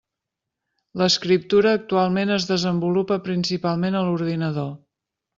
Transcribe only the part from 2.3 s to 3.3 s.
es desenvolupa